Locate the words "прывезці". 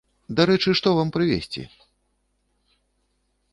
1.17-1.63